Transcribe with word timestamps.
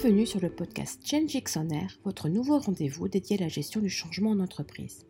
Bienvenue 0.00 0.26
sur 0.26 0.38
le 0.38 0.48
podcast 0.48 1.00
Change 1.04 1.36
on 1.56 1.70
Air, 1.70 1.98
votre 2.04 2.28
nouveau 2.28 2.60
rendez-vous 2.60 3.08
dédié 3.08 3.36
à 3.36 3.40
la 3.40 3.48
gestion 3.48 3.80
du 3.80 3.88
changement 3.88 4.30
en 4.30 4.38
entreprise. 4.38 5.04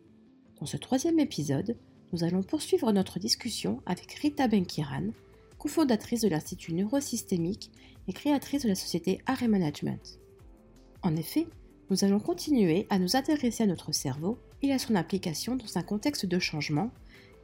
Dans 0.58 0.64
ce 0.64 0.78
troisième 0.78 1.18
épisode, 1.18 1.76
nous 2.10 2.24
allons 2.24 2.42
poursuivre 2.42 2.90
notre 2.90 3.18
discussion 3.18 3.82
avec 3.84 4.10
Rita 4.14 4.48
Benkiran, 4.48 5.08
cofondatrice 5.58 6.22
de 6.22 6.28
l'Institut 6.28 6.72
Neurosystémique 6.72 7.70
et 8.08 8.14
créatrice 8.14 8.62
de 8.62 8.68
la 8.68 8.74
société 8.74 9.20
Array 9.26 9.46
Management. 9.46 10.20
En 11.02 11.16
effet, 11.16 11.46
nous 11.90 12.02
allons 12.04 12.18
continuer 12.18 12.86
à 12.88 12.98
nous 12.98 13.14
intéresser 13.14 13.64
à 13.64 13.66
notre 13.66 13.92
cerveau 13.92 14.38
et 14.62 14.72
à 14.72 14.78
son 14.78 14.94
application 14.94 15.56
dans 15.56 15.76
un 15.76 15.82
contexte 15.82 16.24
de 16.24 16.38
changement, 16.38 16.90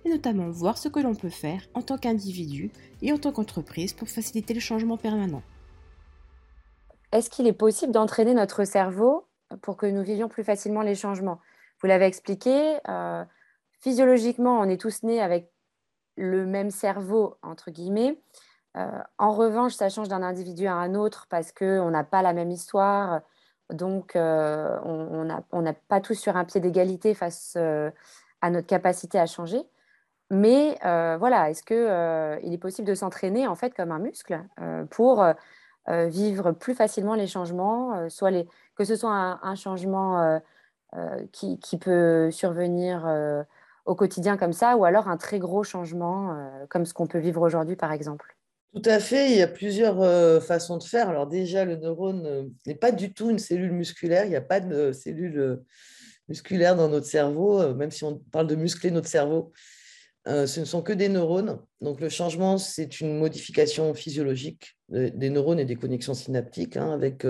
et 0.06 0.08
notamment 0.08 0.48
voir 0.48 0.78
ce 0.78 0.88
que 0.88 1.00
l'on 1.00 1.14
peut 1.14 1.28
faire 1.28 1.68
en 1.74 1.82
tant 1.82 1.98
qu'individu 1.98 2.70
et 3.02 3.12
en 3.12 3.18
tant 3.18 3.32
qu'entreprise 3.32 3.92
pour 3.92 4.08
faciliter 4.08 4.54
le 4.54 4.60
changement 4.60 4.96
permanent. 4.96 5.42
Est-ce 7.14 7.30
qu'il 7.30 7.46
est 7.46 7.52
possible 7.52 7.92
d'entraîner 7.92 8.34
notre 8.34 8.64
cerveau 8.64 9.28
pour 9.62 9.76
que 9.76 9.86
nous 9.86 10.02
vivions 10.02 10.28
plus 10.28 10.42
facilement 10.42 10.82
les 10.82 10.96
changements? 10.96 11.38
Vous 11.80 11.86
l'avez 11.86 12.06
expliqué, 12.06 12.78
euh, 12.88 13.24
physiologiquement, 13.80 14.58
on 14.58 14.68
est 14.68 14.80
tous 14.80 15.04
nés 15.04 15.22
avec 15.22 15.48
le 16.16 16.44
même 16.44 16.72
cerveau, 16.72 17.36
entre 17.42 17.70
guillemets. 17.70 18.20
Euh, 18.76 18.98
en 19.18 19.30
revanche, 19.30 19.74
ça 19.74 19.88
change 19.90 20.08
d'un 20.08 20.24
individu 20.24 20.66
à 20.66 20.74
un 20.74 20.96
autre 20.96 21.28
parce 21.30 21.52
qu'on 21.52 21.88
n'a 21.88 22.02
pas 22.02 22.20
la 22.20 22.32
même 22.32 22.50
histoire. 22.50 23.20
Donc, 23.70 24.16
euh, 24.16 24.76
on 24.84 25.62
n'a 25.62 25.72
pas 25.72 26.00
tous 26.00 26.14
sur 26.14 26.36
un 26.36 26.44
pied 26.44 26.60
d'égalité 26.60 27.14
face 27.14 27.54
à 27.54 28.50
notre 28.50 28.66
capacité 28.66 29.20
à 29.20 29.26
changer. 29.26 29.62
Mais 30.32 30.76
voilà, 30.82 31.48
est-ce 31.48 31.62
qu'il 31.62 32.52
est 32.52 32.58
possible 32.58 32.88
de 32.88 32.94
s'entraîner 32.96 33.46
en 33.46 33.54
fait 33.54 33.72
comme 33.72 33.92
un 33.92 34.00
muscle 34.00 34.42
pour 34.90 35.24
vivre 35.88 36.52
plus 36.52 36.74
facilement 36.74 37.14
les 37.14 37.26
changements, 37.26 38.08
soit 38.08 38.30
les, 38.30 38.46
que 38.74 38.84
ce 38.84 38.96
soit 38.96 39.38
un, 39.42 39.54
changement 39.54 40.40
qui, 41.32 41.58
qui, 41.58 41.76
peut 41.76 42.30
survenir 42.30 43.06
au 43.84 43.94
quotidien 43.94 44.36
comme 44.36 44.52
ça, 44.52 44.76
ou 44.76 44.84
alors 44.84 45.08
un 45.08 45.16
très 45.16 45.38
gros 45.38 45.62
changement 45.62 46.36
comme 46.70 46.86
ce 46.86 46.94
qu'on 46.94 47.06
peut 47.06 47.18
vivre 47.18 47.42
aujourd'hui 47.42 47.76
par 47.76 47.92
exemple 47.92 48.34
tout 48.74 48.82
à 48.86 48.98
fait, 48.98 49.30
il 49.30 49.36
y 49.36 49.42
a 49.42 49.46
plusieurs 49.46 50.02
euh, 50.02 50.40
façons 50.40 50.78
de 50.78 50.82
faire. 50.82 51.08
Alors 51.08 51.28
déjà, 51.28 51.64
le 51.64 51.76
neurone 51.76 52.26
euh, 52.26 52.42
n'est 52.66 52.74
pas 52.74 52.90
du 52.90 53.12
tout 53.12 53.30
une 53.30 53.38
cellule 53.38 53.70
musculaire, 53.70 54.24
il 54.24 54.30
n'y 54.30 54.36
a 54.36 54.40
pas 54.40 54.58
de 54.58 54.90
cellule 54.90 55.38
euh, 55.38 55.64
musculaire 56.28 56.74
dans 56.74 56.88
notre 56.88 57.06
cerveau, 57.06 57.72
même 57.74 57.92
si 57.92 58.02
on 58.02 58.18
parle 58.32 58.48
de 58.48 58.56
muscler 58.56 58.90
notre 58.90 59.06
cerveau. 59.06 59.52
Ce 60.26 60.60
ne 60.60 60.64
sont 60.64 60.82
que 60.82 60.92
des 60.92 61.08
neurones. 61.08 61.58
Donc 61.80 62.00
le 62.00 62.08
changement, 62.08 62.56
c'est 62.56 63.00
une 63.00 63.18
modification 63.18 63.92
physiologique 63.92 64.76
des 64.88 65.30
neurones 65.30 65.60
et 65.60 65.64
des 65.64 65.76
connexions 65.76 66.14
synaptiques 66.14 66.76
hein, 66.76 66.92
avec 66.92 67.26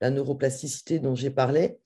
la 0.00 0.10
neuroplasticité 0.10 0.98
dont 0.98 1.14
j'ai 1.14 1.30
parlé. 1.30 1.78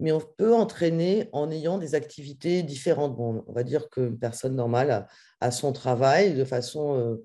Mais 0.00 0.12
on 0.12 0.20
peut 0.20 0.54
entraîner 0.54 1.28
en 1.32 1.50
ayant 1.50 1.78
des 1.78 1.94
activités 1.94 2.62
différentes. 2.62 3.16
Bon, 3.16 3.44
on 3.46 3.52
va 3.52 3.64
dire 3.64 3.88
qu'une 3.90 4.18
personne 4.18 4.54
normale 4.54 5.06
a, 5.40 5.50
son 5.50 5.72
travail 5.72 6.34
de 6.34 6.44
façon 6.44 7.18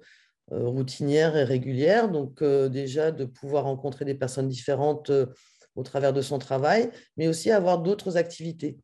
euh, 0.52 0.68
routinière 0.68 1.38
et 1.38 1.44
régulière. 1.44 2.10
Donc 2.10 2.42
euh, 2.42 2.68
déjà 2.68 3.12
de 3.12 3.26
pouvoir 3.26 3.64
rencontrer 3.64 4.06
des 4.06 4.16
personnes 4.16 4.50
différentes 4.50 5.10
euh, 5.10 5.28
au 5.76 5.84
travers 5.84 6.14
de 6.14 6.22
son 6.22 6.38
travail, 6.38 6.92
mais 7.18 7.28
aussi 7.28 7.50
avoir 7.50 7.80
d'autres 7.82 8.18
activités, 8.18 8.78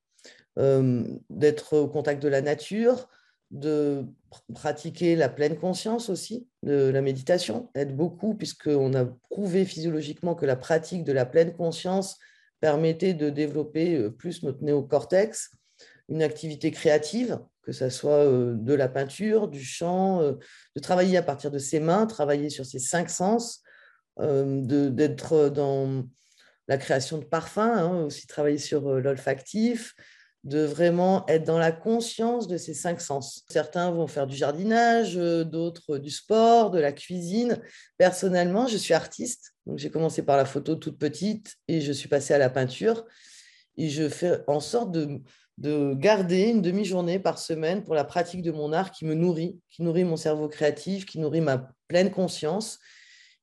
d'être 0.57 1.77
au 1.77 1.87
contact 1.87 2.21
de 2.21 2.27
la 2.27 2.41
nature, 2.41 3.07
de 3.51 4.05
pratiquer 4.53 5.15
la 5.15 5.29
pleine 5.29 5.57
conscience 5.57 6.09
aussi, 6.09 6.47
de 6.63 6.89
la 6.89 7.01
méditation, 7.01 7.69
aide 7.73 7.95
beaucoup 7.95 8.35
puisqu'on 8.35 8.93
a 8.93 9.05
prouvé 9.29 9.65
physiologiquement 9.65 10.35
que 10.35 10.45
la 10.45 10.55
pratique 10.55 11.03
de 11.03 11.11
la 11.11 11.25
pleine 11.25 11.53
conscience 11.53 12.17
permettait 12.59 13.13
de 13.13 13.29
développer 13.29 14.09
plus 14.11 14.43
notre 14.43 14.63
néocortex, 14.63 15.51
une 16.09 16.21
activité 16.21 16.71
créative, 16.71 17.39
que 17.69 17.71
ce 17.71 17.89
soit 17.89 18.25
euh, 18.25 18.55
de 18.55 18.73
la 18.73 18.89
peinture, 18.89 19.47
du 19.47 19.63
chant, 19.63 20.21
euh, 20.21 20.33
de 20.75 20.81
travailler 20.81 21.17
à 21.17 21.21
partir 21.21 21.51
de 21.51 21.59
ses 21.59 21.79
mains, 21.79 22.07
travailler 22.07 22.49
sur 22.49 22.65
ses 22.65 22.79
cinq 22.79 23.09
sens, 23.09 23.61
euh, 24.19 24.61
d'être 24.89 25.49
dans 25.49 26.03
la 26.67 26.77
création 26.77 27.19
de 27.19 27.25
parfums, 27.25 27.59
hein, 27.59 28.03
aussi 28.05 28.25
travailler 28.25 28.57
sur 28.57 28.99
l'olfactif, 28.99 29.93
de 30.43 30.63
vraiment 30.63 31.25
être 31.27 31.43
dans 31.43 31.57
la 31.57 31.71
conscience 31.71 32.47
de 32.47 32.57
ces 32.57 32.73
cinq 32.73 33.01
sens. 33.01 33.43
Certains 33.49 33.91
vont 33.91 34.07
faire 34.07 34.25
du 34.25 34.37
jardinage, 34.37 35.15
d'autres 35.15 35.97
du 35.97 36.09
sport, 36.09 36.71
de 36.71 36.79
la 36.79 36.93
cuisine. 36.93 37.61
Personnellement, 37.97 38.67
je 38.67 38.77
suis 38.77 38.93
artiste, 38.93 39.53
donc 39.65 39.79
j'ai 39.79 39.91
commencé 39.91 40.23
par 40.23 40.37
la 40.37 40.45
photo 40.45 40.75
toute 40.75 40.97
petite 40.97 41.55
et 41.67 41.81
je 41.81 41.91
suis 41.91 42.07
passée 42.07 42.33
à 42.33 42.37
la 42.37 42.49
peinture. 42.49 43.05
Et 43.75 43.89
je 43.89 44.07
fais 44.07 44.39
en 44.47 44.59
sorte 44.59 44.91
de, 44.91 45.21
de 45.57 45.93
garder 45.93 46.43
une 46.43 46.61
demi-journée 46.61 47.19
par 47.19 47.37
semaine 47.37 47.83
pour 47.83 47.93
la 47.93 48.05
pratique 48.05 48.41
de 48.41 48.51
mon 48.51 48.71
art 48.71 48.91
qui 48.91 49.05
me 49.05 49.13
nourrit, 49.13 49.59
qui 49.69 49.83
nourrit 49.83 50.05
mon 50.05 50.15
cerveau 50.17 50.47
créatif, 50.47 51.05
qui 51.05 51.19
nourrit 51.19 51.41
ma 51.41 51.69
pleine 51.89 52.11
conscience. 52.11 52.79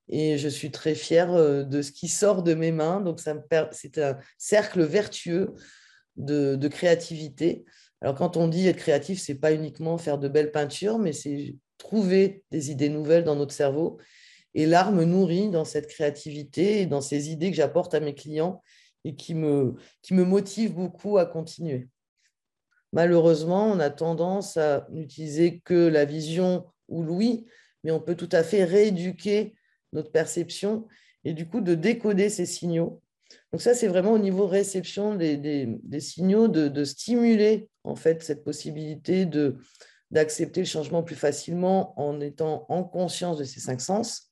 Et 0.09 0.39
je 0.39 0.49
suis 0.49 0.71
très 0.71 0.95
fière 0.95 1.33
euh, 1.33 1.63
de 1.65 1.83
ce 1.83 1.93
qui 1.93 2.09
sort 2.09 2.43
de 2.43 2.55
mes 2.55 2.73
mains. 2.73 3.01
Donc, 3.01 3.21
c'est 3.21 3.99
un 3.99 4.19
cercle 4.39 4.83
vertueux 4.83 5.55
de, 6.17 6.69
créativité. 6.69 7.65
Alors, 8.01 8.15
quand 8.15 8.37
on 8.37 8.49
dit 8.49 8.67
être 8.69 8.77
créatif, 8.77 9.21
c'est 9.21 9.37
pas 9.37 9.53
uniquement 9.53 9.99
faire 9.99 10.19
de 10.19 10.29
belles 10.29 10.53
peintures, 10.53 10.99
mais 10.99 11.13
c'est 11.13 11.57
trouver 11.79 12.43
des 12.51 12.71
idées 12.71 12.89
nouvelles 12.89 13.25
dans 13.25 13.37
notre 13.37 13.55
cerveau. 13.55 13.99
Et 14.55 14.67
l'art 14.67 14.93
me 14.93 15.05
nourrit 15.05 15.51
dans 15.51 15.65
cette 15.65 15.87
créativité 15.87 16.81
et 16.81 16.87
dans 16.87 17.01
ces 17.01 17.31
idées 17.31 17.51
que 17.51 17.57
j'apporte 17.57 17.95
à 17.95 18.01
mes 18.01 18.15
clients 18.15 18.63
et 19.05 19.15
qui 19.15 19.35
me, 19.35 19.75
qui 20.03 20.15
me 20.15 20.25
motivent 20.25 20.75
beaucoup 20.75 21.19
à 21.19 21.27
continuer. 21.27 21.89
Malheureusement, 22.93 23.67
on 23.67 23.79
a 23.79 23.91
tendance 23.91 24.57
à 24.57 24.87
n'utiliser 24.91 25.61
que 25.61 25.75
la 25.75 26.05
vision 26.05 26.65
ou 26.89 27.03
l'ouïe, 27.03 27.47
mais 27.85 27.91
on 27.91 28.01
peut 28.01 28.15
tout 28.15 28.29
à 28.33 28.43
fait 28.43 28.65
rééduquer 28.65 29.55
notre 29.93 30.11
perception 30.11 30.87
et 31.25 31.35
du 31.35 31.47
coup 31.47 31.61
de 31.61 31.75
décoder 31.75 32.29
ces 32.29 32.47
signaux. 32.47 33.03
Donc 33.53 33.63
ça, 33.63 33.75
c'est 33.75 33.89
vraiment 33.89 34.13
au 34.13 34.19
niveau 34.19 34.47
réception 34.47 35.15
des, 35.15 36.01
signaux, 36.01 36.49
de, 36.49 36.85
stimuler 36.85 37.69
en 37.85 37.97
fait 37.97 38.23
cette 38.23 38.45
possibilité 38.45 39.27
de 39.27 39.57
d'accepter 40.13 40.61
le 40.61 40.67
changement 40.67 41.03
plus 41.03 41.17
facilement 41.17 42.01
en 42.01 42.21
étant 42.21 42.65
en 42.69 42.85
conscience 42.85 43.39
de 43.39 43.45
ces 43.45 43.59
cinq 43.59 43.81
sens, 43.81 44.31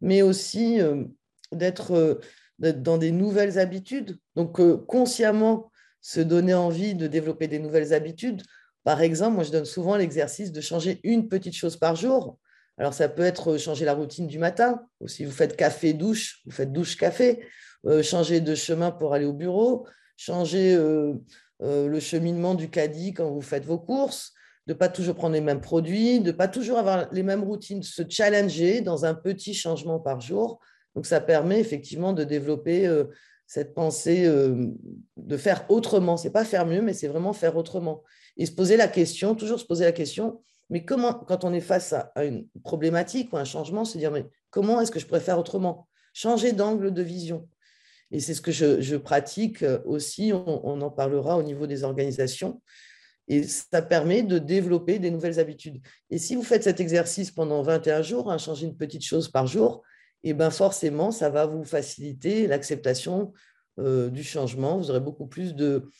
mais 0.00 0.22
aussi 0.22 0.80
euh, 0.80 1.04
d'être 1.52 2.20
dans 2.58 2.98
des 2.98 3.12
nouvelles 3.12 3.60
habitudes. 3.60 4.18
Donc 4.34 4.58
euh, 4.58 4.76
consciemment 4.76 5.70
se 6.00 6.20
donner 6.20 6.52
envie 6.52 6.94
de 6.94 7.06
développer 7.06 7.46
des 7.46 7.60
nouvelles 7.60 7.94
habitudes. 7.94 8.42
Par 8.82 9.00
exemple, 9.00 9.36
moi, 9.36 9.44
je 9.44 9.52
donne 9.52 9.64
souvent 9.64 9.96
l'exercice 9.96 10.52
de 10.52 10.60
changer 10.60 11.00
une 11.02 11.28
petite 11.28 11.54
chose 11.54 11.76
par 11.76 11.96
jour. 11.96 12.38
Alors, 12.78 12.94
ça 12.94 13.08
peut 13.08 13.22
être 13.22 13.56
changer 13.56 13.84
la 13.84 13.94
routine 13.94 14.26
du 14.26 14.38
matin, 14.38 14.86
ou 15.00 15.08
si 15.08 15.24
vous 15.24 15.32
faites 15.32 15.56
café-douche, 15.56 16.40
vous 16.44 16.52
faites 16.52 16.72
douche-café, 16.72 17.44
euh, 17.86 18.02
changer 18.02 18.40
de 18.40 18.54
chemin 18.54 18.90
pour 18.90 19.14
aller 19.14 19.26
au 19.26 19.32
bureau, 19.32 19.86
changer 20.16 20.74
euh, 20.74 21.14
euh, 21.62 21.86
le 21.86 22.00
cheminement 22.00 22.54
du 22.54 22.70
caddie 22.70 23.12
quand 23.12 23.30
vous 23.30 23.42
faites 23.42 23.64
vos 23.64 23.78
courses, 23.78 24.32
de 24.66 24.72
ne 24.72 24.78
pas 24.78 24.88
toujours 24.88 25.14
prendre 25.14 25.34
les 25.34 25.40
mêmes 25.40 25.60
produits, 25.60 26.20
de 26.20 26.32
ne 26.32 26.36
pas 26.36 26.48
toujours 26.48 26.78
avoir 26.78 27.12
les 27.12 27.22
mêmes 27.22 27.44
routines, 27.44 27.82
se 27.82 28.02
challenger 28.08 28.80
dans 28.80 29.04
un 29.04 29.14
petit 29.14 29.54
changement 29.54 30.00
par 30.00 30.20
jour. 30.20 30.58
Donc, 30.94 31.06
ça 31.06 31.20
permet 31.20 31.60
effectivement 31.60 32.12
de 32.12 32.24
développer 32.24 32.88
cette 33.46 33.74
pensée 33.74 34.24
euh, 34.26 34.66
de 35.16 35.36
faire 35.36 35.64
autrement. 35.68 36.16
C'est 36.16 36.30
pas 36.30 36.44
faire 36.44 36.66
mieux, 36.66 36.82
mais 36.82 36.92
c'est 36.92 37.08
vraiment 37.08 37.32
faire 37.32 37.56
autrement. 37.56 38.02
Et 38.36 38.46
se 38.46 38.52
poser 38.52 38.76
la 38.76 38.88
question, 38.88 39.34
toujours 39.34 39.60
se 39.60 39.64
poser 39.64 39.84
la 39.84 39.92
question, 39.92 40.42
mais 40.70 40.84
comment, 40.84 41.14
quand 41.14 41.44
on 41.44 41.52
est 41.52 41.60
face 41.60 41.92
à, 41.92 42.24
une 42.24 42.48
problématique 42.62 43.32
ou 43.32 43.36
un 43.36 43.44
changement, 43.44 43.84
se 43.84 43.98
dire, 43.98 44.12
comment 44.50 44.80
est-ce 44.80 44.90
que 44.90 44.98
je 44.98 45.06
pourrais 45.06 45.20
faire 45.20 45.38
autrement? 45.38 45.88
Changer 46.12 46.52
d'angle 46.52 46.92
de 46.92 47.02
vision. 47.02 47.48
Et 48.10 48.20
c'est 48.20 48.34
ce 48.34 48.40
que 48.40 48.52
je, 48.52 48.96
pratique 48.96 49.64
aussi, 49.84 50.32
on, 50.32 50.80
en 50.80 50.90
parlera 50.90 51.36
au 51.36 51.42
niveau 51.42 51.66
des 51.66 51.84
organisations. 51.84 52.62
Et 53.26 53.42
ça 53.42 53.82
permet 53.82 54.22
de 54.22 54.38
développer 54.38 54.98
des 54.98 55.10
nouvelles 55.10 55.40
habitudes. 55.40 55.80
Et 56.10 56.18
si 56.18 56.34
vous 56.34 56.42
faites 56.42 56.64
cet 56.64 56.80
exercice 56.80 57.30
pendant 57.30 57.62
21 57.62 58.02
jours, 58.02 58.30
hein, 58.30 58.38
changer 58.38 58.66
une 58.66 58.76
petite 58.76 59.04
chose 59.04 59.28
par 59.30 59.46
jour, 59.46 59.82
et 60.22 60.32
ben 60.32 60.50
forcément, 60.50 61.10
ça 61.10 61.28
va 61.28 61.46
vous 61.46 61.64
faciliter 61.64 62.46
l'acceptation 62.46 63.32
euh, 63.78 64.08
du 64.10 64.22
changement. 64.22 64.78
Vous 64.78 64.90
aurez 64.90 65.00
beaucoup 65.00 65.26
plus 65.26 65.54
de, 65.54 65.90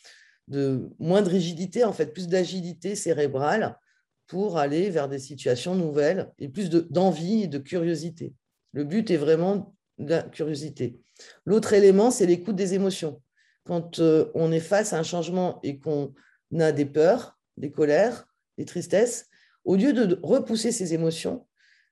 moins 0.98 1.22
de 1.22 1.28
rigidité, 1.28 1.84
en 1.84 1.92
fait, 1.92 2.12
plus 2.12 2.28
d'agilité 2.28 2.94
cérébrale 2.94 3.78
pour 4.26 4.58
aller 4.58 4.90
vers 4.90 5.08
des 5.08 5.18
situations 5.18 5.74
nouvelles 5.74 6.32
et 6.38 6.48
plus 6.48 6.70
d'envie 6.70 7.42
et 7.42 7.48
de 7.48 7.58
curiosité. 7.58 8.34
Le 8.72 8.84
but 8.84 9.10
est 9.10 9.16
vraiment 9.16 9.74
la 9.98 10.22
curiosité. 10.22 11.00
L'autre 11.44 11.72
élément, 11.72 12.10
c'est 12.10 12.26
l'écoute 12.26 12.56
des 12.56 12.74
émotions. 12.74 13.20
Quand 13.64 14.00
euh, 14.00 14.30
on 14.34 14.52
est 14.52 14.60
face 14.60 14.92
à 14.92 14.98
un 14.98 15.02
changement 15.02 15.60
et 15.62 15.78
qu'on 15.78 16.12
a 16.58 16.72
des 16.72 16.86
peurs, 16.86 17.38
des 17.56 17.70
colères, 17.70 18.26
des 18.58 18.64
tristesses, 18.64 19.28
au 19.64 19.76
lieu 19.76 19.92
de 19.92 20.18
repousser 20.22 20.72
ces 20.72 20.92
émotions, 20.94 21.46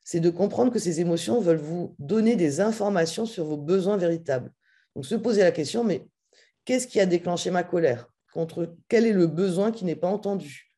c'est 0.04 0.20
de 0.20 0.30
comprendre 0.30 0.72
que 0.72 0.78
ces 0.78 1.00
émotions 1.00 1.40
veulent 1.40 1.56
vous 1.56 1.94
donner 1.98 2.36
des 2.36 2.60
informations 2.60 3.24
sur 3.24 3.44
vos 3.44 3.56
besoins 3.56 3.96
véritables. 3.96 4.52
Donc 4.94 5.06
se 5.06 5.14
poser 5.14 5.42
la 5.42 5.52
question, 5.52 5.84
mais 5.84 6.06
qu'est-ce 6.64 6.86
qui 6.86 7.00
a 7.00 7.06
déclenché 7.06 7.50
ma 7.50 7.62
colère? 7.62 8.08
Contre 8.32 8.74
quel 8.88 9.06
est 9.06 9.12
le 9.12 9.26
besoin 9.26 9.70
qui 9.70 9.84
n'est 9.84 9.96
pas 9.96 10.08
entendu? 10.08 10.71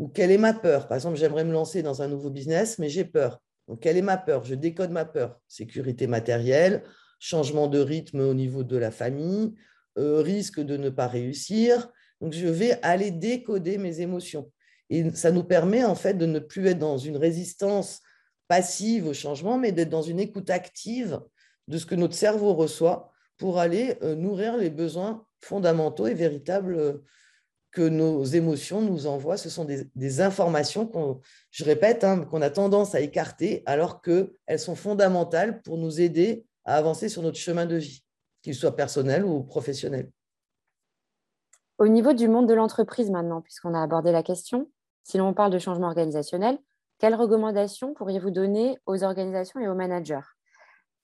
Ou 0.00 0.08
quelle 0.08 0.30
est 0.30 0.38
ma 0.38 0.54
peur? 0.54 0.88
Par 0.88 0.96
exemple, 0.96 1.18
j'aimerais 1.18 1.44
me 1.44 1.52
lancer 1.52 1.82
dans 1.82 2.00
un 2.00 2.08
nouveau 2.08 2.30
business, 2.30 2.78
mais 2.78 2.88
j'ai 2.88 3.04
peur. 3.04 3.42
Donc, 3.68 3.80
quelle 3.80 3.98
est 3.98 4.02
ma 4.02 4.16
peur? 4.16 4.42
Je 4.44 4.54
décode 4.54 4.90
ma 4.90 5.04
peur. 5.04 5.38
Sécurité 5.46 6.06
matérielle, 6.06 6.84
changement 7.18 7.68
de 7.68 7.80
rythme 7.80 8.20
au 8.20 8.32
niveau 8.32 8.64
de 8.64 8.78
la 8.78 8.90
famille, 8.90 9.54
euh, 9.98 10.22
risque 10.22 10.58
de 10.58 10.78
ne 10.78 10.88
pas 10.88 11.06
réussir. 11.06 11.92
Donc, 12.22 12.32
je 12.32 12.46
vais 12.46 12.78
aller 12.80 13.10
décoder 13.10 13.76
mes 13.76 14.00
émotions. 14.00 14.50
Et 14.88 15.10
ça 15.10 15.32
nous 15.32 15.44
permet 15.44 15.84
en 15.84 15.94
fait 15.94 16.14
de 16.14 16.24
ne 16.24 16.38
plus 16.38 16.66
être 16.66 16.78
dans 16.78 16.96
une 16.96 17.18
résistance 17.18 18.00
passive 18.48 19.06
au 19.06 19.12
changement, 19.12 19.58
mais 19.58 19.70
d'être 19.70 19.90
dans 19.90 20.00
une 20.00 20.18
écoute 20.18 20.48
active 20.48 21.20
de 21.68 21.76
ce 21.76 21.84
que 21.84 21.94
notre 21.94 22.14
cerveau 22.14 22.54
reçoit 22.54 23.12
pour 23.36 23.58
aller 23.58 23.98
euh, 24.02 24.14
nourrir 24.14 24.56
les 24.56 24.70
besoins 24.70 25.26
fondamentaux 25.42 26.06
et 26.06 26.14
véritables 26.14 26.74
euh, 26.74 27.04
que 27.72 27.82
nos 27.82 28.24
émotions 28.24 28.80
nous 28.80 29.06
envoient. 29.06 29.36
Ce 29.36 29.50
sont 29.50 29.64
des, 29.64 30.20
informations 30.20 30.86
qu'on, 30.86 31.20
je 31.50 31.64
répète, 31.64 32.04
hein, 32.04 32.24
qu'on 32.24 32.42
a 32.42 32.50
tendance 32.50 32.94
à 32.94 33.00
écarter 33.00 33.62
alors 33.66 34.02
qu'elles 34.02 34.58
sont 34.58 34.74
fondamentales 34.74 35.62
pour 35.62 35.78
nous 35.78 36.00
aider 36.00 36.44
à 36.64 36.76
avancer 36.76 37.08
sur 37.08 37.22
notre 37.22 37.38
chemin 37.38 37.66
de 37.66 37.76
vie, 37.76 38.04
qu'il 38.42 38.54
soit 38.54 38.76
personnel 38.76 39.24
ou 39.24 39.42
professionnel. 39.42 40.10
Au 41.78 41.88
niveau 41.88 42.12
du 42.12 42.28
monde 42.28 42.48
de 42.48 42.54
l'entreprise 42.54 43.10
maintenant, 43.10 43.40
puisqu'on 43.40 43.74
a 43.74 43.82
abordé 43.82 44.12
la 44.12 44.22
question, 44.22 44.70
si 45.02 45.16
l'on 45.16 45.32
parle 45.32 45.52
de 45.52 45.58
changement 45.58 45.86
organisationnel, 45.86 46.58
quelles 46.98 47.14
recommandations 47.14 47.94
pourriez-vous 47.94 48.30
donner 48.30 48.76
aux 48.84 49.02
organisations 49.02 49.60
et 49.60 49.68
aux 49.68 49.74
managers? 49.74 50.20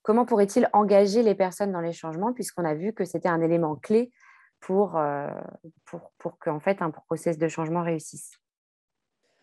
Comment 0.03 0.27
pourraient-ils 0.27 0.69
engager 0.73 1.23
les 1.23 1.35
personnes 1.35 1.73
dans 1.73 1.81
les 1.81 1.95
changements, 1.95 2.33
puisqu'on 2.33 2.65
a 2.65 2.75
vu 2.75 2.93
que 2.93 3.05
c'était 3.05 3.29
un 3.29 3.41
élément 3.41 3.75
clé 3.77 4.13
pour, 4.67 4.97
euh, 4.97 5.29
pour, 5.85 6.11
pour 6.19 6.39
qu'en 6.41 6.59
fait 6.59 6.83
un 6.83 6.91
processus 6.91 7.39
de 7.39 7.47
changement 7.47 7.85
réussisse 7.85 8.33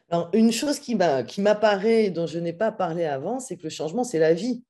Alors, 0.10 0.30
Une 0.34 0.52
chose 0.52 0.80
qui 0.80 0.96
m'apparaît, 0.96 2.10
dont 2.10 2.28
je 2.28 2.40
n'ai 2.40 2.52
pas 2.52 2.74
parlé 2.74 3.06
avant, 3.06 3.40
c'est 3.40 3.56
que 3.56 3.64
le 3.64 3.70
changement, 3.70 4.04
c'est 4.04 4.20
la 4.20 4.34
vie. 4.34 4.66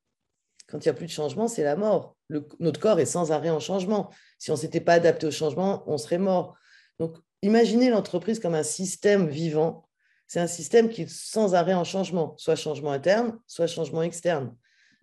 Quand 0.67 0.77
il 0.77 0.87
n'y 0.87 0.91
a 0.91 0.93
plus 0.93 1.07
de 1.07 1.11
changement, 1.11 1.47
c'est 1.47 1.63
la 1.63 1.75
mort. 1.75 2.15
notre 2.59 2.79
corps 2.79 2.99
est 2.99 3.07
sans 3.07 3.31
arrêt 3.31 3.49
en 3.49 3.59
changement. 3.59 4.11
Si 4.37 4.51
on 4.51 4.53
ne 4.53 4.59
s'était 4.59 4.79
pas 4.79 4.93
adapté 4.93 5.25
au 5.25 5.31
changement, 5.31 5.83
on 5.87 5.97
serait 5.97 6.19
mort. 6.19 6.55
Donc, 6.99 7.17
imaginez 7.41 7.89
l'entreprise 7.89 8.39
comme 8.39 8.53
un 8.53 8.61
système 8.61 9.27
vivant. 9.27 9.89
C'est 10.27 10.39
un 10.39 10.47
système 10.47 10.87
qui 10.87 11.01
est 11.01 11.09
sans 11.09 11.55
arrêt 11.55 11.73
en 11.73 11.83
changement, 11.83 12.35
soit 12.37 12.55
changement 12.55 12.91
interne, 12.91 13.39
soit 13.47 13.65
changement 13.65 14.03
externe. 14.03 14.55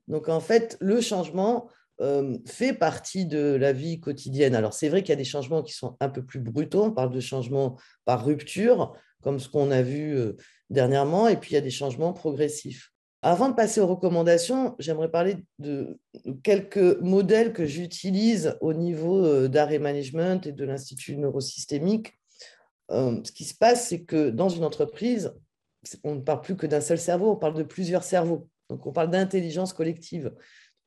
Donc, 0.06 0.28
en 0.28 0.40
fait, 0.40 0.76
le 0.80 1.00
changement, 1.00 1.68
euh, 2.00 2.38
fait 2.46 2.72
partie 2.72 3.26
de 3.26 3.54
la 3.54 3.72
vie 3.72 4.00
quotidienne. 4.00 4.54
Alors 4.54 4.72
c'est 4.72 4.88
vrai 4.88 5.02
qu'il 5.02 5.10
y 5.10 5.12
a 5.12 5.16
des 5.16 5.24
changements 5.24 5.62
qui 5.62 5.74
sont 5.74 5.96
un 6.00 6.08
peu 6.08 6.24
plus 6.24 6.40
brutaux, 6.40 6.84
on 6.84 6.92
parle 6.92 7.12
de 7.12 7.20
changements 7.20 7.78
par 8.06 8.24
rupture, 8.24 8.94
comme 9.22 9.38
ce 9.38 9.50
qu'on 9.50 9.70
a 9.70 9.82
vu 9.82 10.16
euh, 10.16 10.32
dernièrement, 10.70 11.28
et 11.28 11.36
puis 11.36 11.50
il 11.50 11.54
y 11.54 11.58
a 11.58 11.62
des 11.62 11.70
changements 11.70 12.14
progressifs. 12.14 12.92
Avant 13.22 13.50
de 13.50 13.54
passer 13.54 13.82
aux 13.82 13.86
recommandations, 13.86 14.76
j'aimerais 14.78 15.10
parler 15.10 15.36
de 15.58 16.00
quelques 16.42 16.98
modèles 17.02 17.52
que 17.52 17.66
j'utilise 17.66 18.56
au 18.62 18.72
niveau 18.72 19.22
euh, 19.22 19.48
d'arrêt 19.48 19.78
management 19.78 20.46
et 20.46 20.52
de 20.52 20.64
l'Institut 20.64 21.18
neurosystémique. 21.18 22.14
Ce 22.90 23.30
qui 23.30 23.44
se 23.44 23.54
passe, 23.54 23.86
c'est 23.86 24.02
que 24.02 24.30
dans 24.30 24.48
une 24.48 24.64
entreprise, 24.64 25.32
on 26.02 26.16
ne 26.16 26.20
parle 26.20 26.40
plus 26.40 26.56
que 26.56 26.66
d'un 26.66 26.80
seul 26.80 26.98
cerveau, 26.98 27.30
on 27.30 27.36
parle 27.36 27.54
de 27.54 27.62
plusieurs 27.62 28.02
cerveaux. 28.02 28.48
Donc 28.68 28.86
on 28.86 28.92
parle 28.92 29.10
d'intelligence 29.10 29.72
collective. 29.72 30.32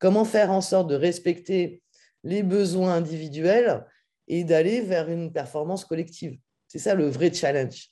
Comment 0.03 0.25
faire 0.25 0.51
en 0.51 0.59
sorte 0.59 0.89
de 0.89 0.95
respecter 0.95 1.81
les 2.25 2.43
besoins 2.43 2.95
individuels 2.95 3.85
et 4.27 4.43
d'aller 4.43 4.81
vers 4.81 5.07
une 5.07 5.31
performance 5.31 5.85
collective 5.85 6.37
C'est 6.67 6.77
ça 6.77 6.93
le 6.93 7.07
vrai 7.07 7.33
challenge. 7.33 7.87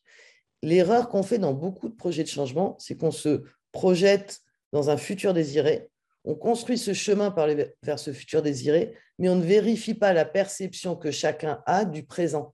L'erreur 0.61 1.07
qu'on 1.07 1.23
fait 1.23 1.37
dans 1.37 1.53
beaucoup 1.53 1.87
de 1.87 1.95
projets 1.95 2.23
de 2.23 2.27
changement, 2.27 2.75
c'est 2.79 2.97
qu'on 2.97 3.11
se 3.11 3.43
projette 3.71 4.41
dans 4.73 4.89
un 4.89 4.97
futur 4.97 5.33
désiré, 5.33 5.89
on 6.25 6.35
construit 6.35 6.77
ce 6.77 6.91
chemin 6.91 7.33
vers 7.81 7.97
ce 7.97 8.11
futur 8.11 8.41
désiré, 8.41 8.93
mais 9.17 9.29
on 9.29 9.37
ne 9.37 9.45
vérifie 9.45 9.93
pas 9.93 10.11
la 10.11 10.25
perception 10.25 10.97
que 10.97 11.11
chacun 11.11 11.63
a 11.65 11.85
du 11.85 12.03
présent. 12.03 12.53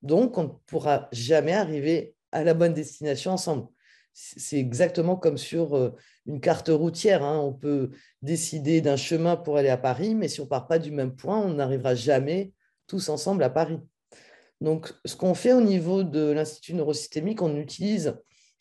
Donc, 0.00 0.38
on 0.38 0.44
ne 0.44 0.52
pourra 0.64 1.10
jamais 1.12 1.52
arriver 1.52 2.14
à 2.32 2.42
la 2.42 2.54
bonne 2.54 2.72
destination 2.72 3.32
ensemble 3.32 3.66
c'est 4.14 4.58
exactement 4.58 5.16
comme 5.16 5.36
sur 5.36 5.76
euh, 5.76 5.90
une 6.26 6.40
carte 6.40 6.68
routière. 6.68 7.24
Hein. 7.24 7.40
On 7.40 7.52
peut 7.52 7.90
décider 8.22 8.80
d'un 8.80 8.96
chemin 8.96 9.36
pour 9.36 9.56
aller 9.56 9.68
à 9.68 9.76
Paris, 9.76 10.14
mais 10.14 10.28
si 10.28 10.40
on 10.40 10.44
ne 10.44 10.48
part 10.48 10.68
pas 10.68 10.78
du 10.78 10.92
même 10.92 11.16
point, 11.16 11.38
on 11.40 11.54
n'arrivera 11.54 11.96
jamais 11.96 12.52
tous 12.86 13.08
ensemble 13.08 13.42
à 13.42 13.50
Paris. 13.50 13.80
Donc, 14.60 14.94
ce 15.04 15.16
qu'on 15.16 15.34
fait 15.34 15.52
au 15.52 15.60
niveau 15.60 16.04
de 16.04 16.30
l'Institut 16.30 16.74
neurosystémique, 16.74 17.42
on 17.42 17.56
utilise 17.56 18.14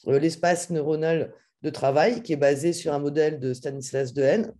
euh, 0.07 0.17
l'espace 0.17 0.71
neuronal 0.71 1.33
de 1.61 1.69
travail 1.69 2.23
qui 2.23 2.33
est 2.33 2.37
basé 2.37 2.73
sur 2.73 2.91
un 2.93 2.99
modèle 2.99 3.39
de 3.39 3.53
Stanislas 3.53 4.11
Dehaene, 4.11 4.53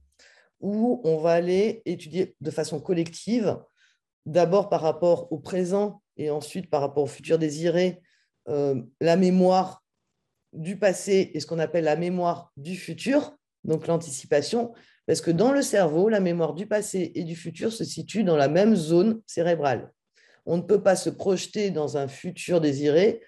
où 0.61 1.01
on 1.03 1.17
va 1.17 1.31
aller 1.31 1.81
étudier 1.85 2.35
de 2.39 2.51
façon 2.51 2.79
collective, 2.79 3.57
d'abord 4.25 4.69
par 4.69 4.81
rapport 4.81 5.31
au 5.31 5.39
présent 5.39 6.01
et 6.17 6.29
ensuite 6.29 6.69
par 6.69 6.81
rapport 6.81 7.03
au 7.03 7.07
futur 7.07 7.39
désiré, 7.39 7.99
euh, 8.47 8.81
la 9.01 9.17
mémoire 9.17 9.82
du 10.53 10.77
passé 10.77 11.31
et 11.33 11.39
ce 11.39 11.45
qu'on 11.45 11.59
appelle 11.59 11.83
la 11.83 11.95
mémoire 11.95 12.51
du 12.57 12.75
futur, 12.75 13.35
donc 13.63 13.87
l'anticipation, 13.87 14.73
parce 15.05 15.21
que 15.21 15.31
dans 15.31 15.51
le 15.51 15.61
cerveau, 15.61 16.09
la 16.09 16.19
mémoire 16.19 16.53
du 16.53 16.65
passé 16.65 17.11
et 17.15 17.23
du 17.23 17.35
futur 17.35 17.73
se 17.73 17.83
situent 17.83 18.23
dans 18.23 18.37
la 18.37 18.47
même 18.47 18.75
zone 18.75 19.21
cérébrale. 19.25 19.91
On 20.45 20.57
ne 20.57 20.61
peut 20.61 20.81
pas 20.81 20.95
se 20.95 21.09
projeter 21.09 21.71
dans 21.71 21.97
un 21.97 22.07
futur 22.07 22.61
désiré 22.61 23.21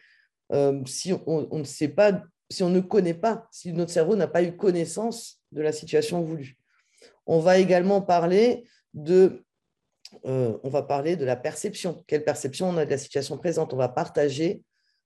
euh, 0.54 0.82
si 0.86 1.14
on, 1.26 1.48
ne 1.52 1.64
sait 1.64 1.88
pas, 1.88 2.24
si 2.50 2.64
on 2.64 2.70
ne 2.70 2.80
connaît 2.80 3.14
pas, 3.14 3.48
si 3.52 3.74
notre 3.74 3.92
cerveau 3.92 4.16
n'a 4.16 4.28
pas 4.28 4.44
eu 4.44 4.56
connaissance 4.56 5.42
de 5.52 5.62
la 5.62 5.72
situation 5.72 6.22
voulue. 6.22 6.58
On 7.26 7.40
va 7.40 7.58
également 7.58 8.02
parler 8.02 8.66
de, 8.94 9.44
euh, 10.26 10.58
on 10.64 10.70
va 10.70 10.84
parler 10.84 11.16
de 11.16 11.26
la 11.26 11.36
perception. 11.36 12.04
Quelle 12.08 12.24
perception 12.24 12.70
on 12.70 12.78
a 12.78 12.86
de 12.86 12.92
la 12.92 12.98
situation 12.98 13.38
présente? 13.38 13.74
On 13.74 13.78
va 13.78 13.90
partager 13.90 14.62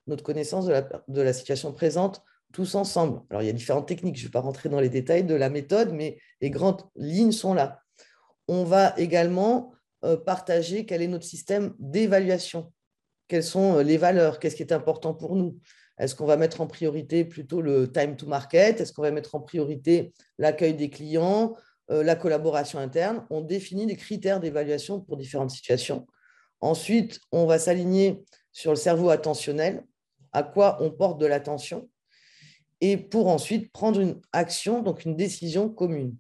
notre 0.10 0.24
connaissance 0.24 0.66
de 0.66 1.22
la, 1.22 1.34
situation 1.34 1.74
présente 1.74 2.22
tous 2.52 2.76
ensemble. 2.76 3.22
Alors, 3.30 3.44
il 3.44 3.46
y 3.46 3.50
a 3.50 3.54
différentes 3.54 3.88
techniques, 3.88 4.18
je 4.18 4.24
ne 4.24 4.28
vais 4.28 4.32
pas 4.32 4.42
rentrer 4.42 4.70
dans 4.70 4.80
les 4.80 4.90
détails 4.90 5.24
de 5.24 5.36
la 5.36 5.50
méthode, 5.50 5.94
mais 5.94 6.18
les 6.42 6.50
grandes 6.50 6.84
lignes 6.96 7.32
sont 7.32 7.54
là. 7.54 7.82
On 8.48 8.64
va 8.64 8.94
également 8.98 9.74
euh, 10.04 10.18
partager 10.18 10.86
quel 10.86 11.02
est 11.02 11.08
notre 11.08 11.26
système 11.26 11.76
d'évaluation, 11.78 12.72
quelles 13.28 13.44
sont 13.44 13.78
euh, 13.78 13.84
les 13.84 13.98
valeurs, 13.98 14.40
qu'est-ce 14.40 14.56
qui 14.56 14.64
est 14.64 14.74
important 14.74 15.14
pour 15.14 15.36
nous? 15.36 15.60
Est-ce 16.00 16.16
qu'on 16.16 16.26
va 16.26 16.38
mettre 16.38 16.62
en 16.62 16.68
priorité 16.68 17.26
plutôt 17.26 17.62
le 17.62 17.92
time 17.92 18.16
to 18.16 18.26
market? 18.26 18.80
Est-ce 18.80 18.94
qu'on 18.94 19.02
va 19.02 19.12
mettre 19.12 19.36
en 19.36 19.42
priorité 19.42 20.14
l'accueil 20.38 20.74
des 20.74 20.90
clients, 20.90 21.56
euh, 21.92 22.04
la 22.04 22.16
collaboration 22.16 22.80
interne? 22.80 23.28
On 23.30 23.42
définit 23.42 23.86
des 23.86 23.98
critères 23.98 24.40
d'évaluation 24.40 25.02
pour 25.02 25.18
différentes 25.18 25.52
situations. 25.52 26.08
Ensuite, 26.62 27.20
on 27.32 27.46
va 27.46 27.60
s'aligner 27.60 28.24
sur 28.52 28.72
le 28.72 28.78
cerveau 28.78 29.10
attentionnel, 29.10 29.84
à 30.34 30.44
quoi 30.44 30.78
on 30.82 30.92
porte 30.92 31.20
de 31.20 31.26
l'attention, 31.26 31.90
et 32.82 32.98
pour 32.98 33.28
ensuite 33.28 33.72
prendre 33.72 34.00
une 34.00 34.22
action, 34.32 34.82
donc 34.82 35.06
une 35.06 35.16
décision 35.16 35.70
commune. 35.70 36.16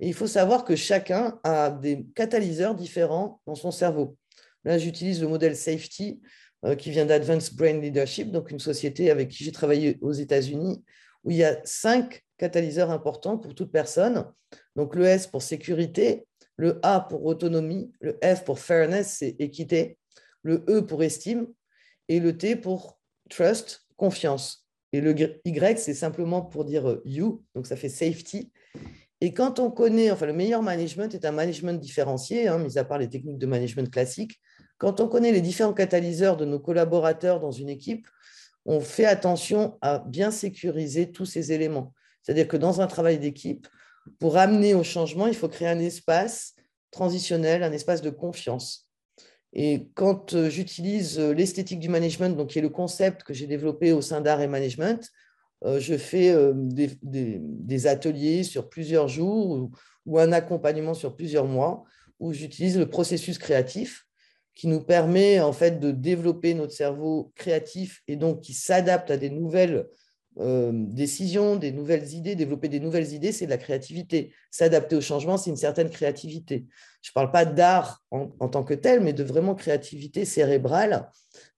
Et 0.00 0.08
il 0.08 0.14
faut 0.14 0.26
savoir 0.26 0.64
que 0.64 0.76
chacun 0.76 1.38
a 1.44 1.70
des 1.70 2.06
catalyseurs 2.14 2.74
différents 2.74 3.40
dans 3.46 3.54
son 3.54 3.70
cerveau. 3.70 4.16
Là, 4.64 4.78
j'utilise 4.78 5.20
le 5.20 5.28
modèle 5.28 5.56
Safety 5.56 6.20
euh, 6.64 6.74
qui 6.74 6.90
vient 6.90 7.06
d'Advanced 7.06 7.54
Brain 7.54 7.80
Leadership, 7.80 8.30
donc 8.30 8.50
une 8.50 8.58
société 8.58 9.10
avec 9.10 9.28
qui 9.28 9.44
j'ai 9.44 9.52
travaillé 9.52 9.98
aux 10.00 10.12
États-Unis, 10.12 10.84
où 11.22 11.30
il 11.30 11.36
y 11.36 11.44
a 11.44 11.58
cinq 11.64 12.22
catalyseurs 12.38 12.90
importants 12.90 13.38
pour 13.38 13.54
toute 13.54 13.70
personne. 13.70 14.26
Donc 14.76 14.94
le 14.94 15.04
S 15.04 15.26
pour 15.26 15.42
sécurité, 15.42 16.26
le 16.56 16.80
A 16.82 17.00
pour 17.00 17.24
autonomie, 17.24 17.92
le 18.00 18.18
F 18.22 18.44
pour 18.44 18.58
fairness, 18.58 19.16
c'est 19.18 19.36
équité, 19.38 19.98
le 20.42 20.64
E 20.68 20.82
pour 20.82 21.02
estime 21.02 21.46
et 22.08 22.20
le 22.20 22.36
T 22.36 22.56
pour 22.56 22.98
trust, 23.30 23.86
confiance. 23.96 24.66
Et 24.92 25.00
le 25.00 25.14
Y, 25.18 25.78
c'est 25.78 25.94
simplement 25.94 26.42
pour 26.42 26.64
dire 26.64 26.88
euh, 26.88 27.02
you, 27.04 27.42
donc 27.54 27.66
ça 27.66 27.76
fait 27.76 27.88
safety. 27.88 28.52
Et 29.20 29.32
quand 29.32 29.58
on 29.58 29.70
connaît, 29.70 30.10
enfin 30.10 30.26
le 30.26 30.32
meilleur 30.32 30.62
management 30.62 31.14
est 31.14 31.24
un 31.24 31.32
management 31.32 31.80
différencié, 31.80 32.46
hein, 32.46 32.58
mis 32.58 32.78
à 32.78 32.84
part 32.84 32.98
les 32.98 33.08
techniques 33.08 33.38
de 33.38 33.46
management 33.46 33.90
classiques, 33.90 34.40
quand 34.78 35.00
on 35.00 35.08
connaît 35.08 35.32
les 35.32 35.40
différents 35.40 35.72
catalyseurs 35.72 36.36
de 36.36 36.44
nos 36.44 36.60
collaborateurs 36.60 37.40
dans 37.40 37.50
une 37.50 37.68
équipe, 37.68 38.06
on 38.66 38.80
fait 38.80 39.04
attention 39.04 39.78
à 39.80 39.98
bien 39.98 40.30
sécuriser 40.30 41.10
tous 41.10 41.26
ces 41.26 41.52
éléments. 41.52 41.92
C'est-à-dire 42.22 42.48
que 42.48 42.56
dans 42.56 42.80
un 42.80 42.86
travail 42.86 43.18
d'équipe, 43.18 43.66
pour 44.18 44.36
amener 44.36 44.74
au 44.74 44.82
changement, 44.82 45.26
il 45.26 45.34
faut 45.34 45.48
créer 45.48 45.68
un 45.68 45.78
espace 45.78 46.54
transitionnel, 46.90 47.62
un 47.62 47.72
espace 47.72 48.02
de 48.02 48.10
confiance. 48.10 48.83
Et 49.54 49.88
quand 49.94 50.34
euh, 50.34 50.50
j'utilise 50.50 51.18
euh, 51.18 51.32
l'esthétique 51.32 51.78
du 51.78 51.88
management, 51.88 52.36
donc 52.36 52.48
qui 52.48 52.58
est 52.58 52.62
le 52.62 52.68
concept 52.68 53.22
que 53.22 53.32
j'ai 53.32 53.46
développé 53.46 53.92
au 53.92 54.02
sein 54.02 54.20
d'art 54.20 54.40
et 54.40 54.48
management, 54.48 55.08
euh, 55.64 55.78
je 55.78 55.96
fais 55.96 56.34
des, 56.54 57.86
ateliers 57.86 58.42
sur 58.42 58.68
plusieurs 58.68 59.08
jours 59.08 59.70
ou, 60.06 60.18
un 60.18 60.32
accompagnement 60.32 60.92
sur 60.92 61.16
plusieurs 61.16 61.46
mois 61.46 61.84
où 62.20 62.32
j'utilise 62.32 62.78
le 62.78 62.88
processus 62.88 63.38
créatif 63.38 64.06
qui 64.54 64.68
nous 64.68 64.82
permet 64.82 65.40
en 65.40 65.52
fait 65.52 65.80
de 65.80 65.90
développer 65.90 66.52
notre 66.54 66.72
cerveau 66.72 67.32
créatif 67.34 68.02
et 68.06 68.16
donc 68.16 68.42
qui 68.42 68.52
s'adapte 68.52 69.10
à 69.10 69.16
des 69.16 69.30
nouvelles 69.30 69.86
euh, 70.40 70.72
décisions, 70.74 71.54
des 71.54 71.70
nouvelles 71.70 72.12
idées, 72.12 72.34
développer 72.34 72.68
des 72.68 72.80
nouvelles 72.80 73.12
idées, 73.12 73.30
c'est 73.30 73.44
de 73.44 73.50
la 73.50 73.58
créativité. 73.58 74.34
S'adapter 74.50 74.96
au 74.96 75.00
changement, 75.00 75.36
c'est 75.36 75.50
une 75.50 75.56
certaine 75.56 75.90
créativité. 75.90 76.66
Je 77.02 77.10
ne 77.10 77.14
parle 77.14 77.30
pas 77.30 77.44
d'art 77.44 78.02
en, 78.10 78.48
tant 78.48 78.64
que 78.64 78.74
tel, 78.74 79.00
mais 79.00 79.12
de 79.12 79.22
vraiment 79.22 79.54
créativité 79.54 80.24
cérébrale. 80.24 81.08